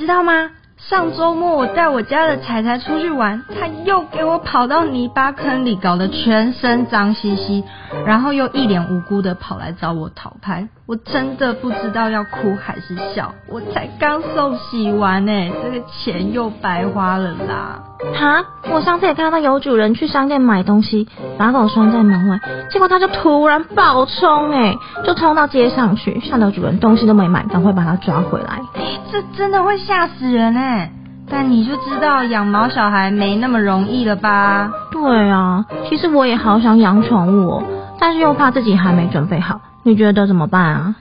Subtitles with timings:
[0.00, 0.50] 知道吗？
[0.88, 7.62] 上周末我带我家的彩彩出去玩，他又给我跑到泥巴坑里，搞得全身脏兮兮，
[8.06, 13.34] 然后又一脸无辜的跑来找我讨拍，我真的不知道要哭还是笑。
[13.46, 17.82] 我才刚受洗完呢，这个钱又白花了啦！
[18.14, 22.40] 哈，我上次也看到有主人去商店买东西，把狗拴在门外，
[22.70, 24.74] 结果他就突然暴冲，哎，
[25.04, 28.62] 就冲到街上去，吓得主人东西都没买，赶快把他抓回来。
[29.10, 30.92] 这真的会吓死人哎！
[31.28, 34.70] 但你就知道养毛小孩没那么容易了吧？
[34.90, 37.62] 对啊，其实我也好想养宠物哦，
[37.98, 39.60] 但是又怕自己还没准备好。
[39.84, 40.94] 你觉得怎么办啊？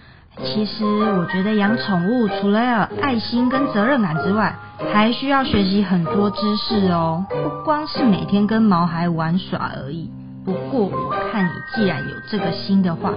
[0.44, 4.56] 其实我觉得养宠物除了要有爱心跟责任感之外，
[4.94, 10.10] 还需要学习很多知识哦，不光是每天跟毛孩玩耍而已。
[10.46, 13.12] 不过我看你既然有这个心的话。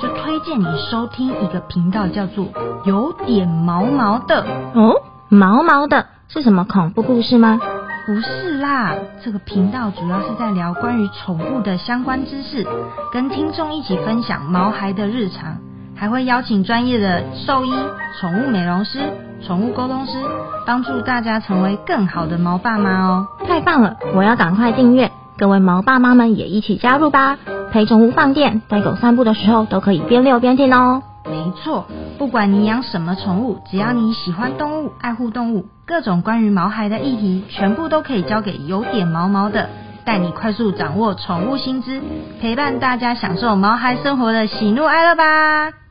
[0.00, 2.46] 就推荐你收听一个频道，叫做
[2.84, 4.94] “有点毛毛的”哦，
[5.28, 7.60] 毛毛的是什么恐怖故事吗？
[8.06, 12.66] 不是啦，这个频道主要是在聊关于宠物的相关知识，
[13.12, 15.58] 跟听众一起分享毛孩的日常，
[15.94, 17.72] 还会邀请专业的兽医、
[18.18, 19.00] 宠物美容师、
[19.44, 20.12] 宠物沟通师，
[20.64, 23.26] 帮助大家成为更好的毛爸妈哦。
[23.46, 27.36] 太棒了，我要赶快订阅，各位毛爸妈们也一起加入吧。
[27.70, 31.02] 陪宠物放电，带狗散步的时候都可以边遛边听哦。
[31.24, 39.68] 没错，不管你养什么宠物，只要你喜欢动物、爱护动物，各种关于毛孩的议题，全部都可以交给有点毛毛的，
[40.04, 42.00] 带你快速掌握宠物新知，
[42.40, 45.87] 陪伴大家享受毛孩生活的喜怒哀乐吧。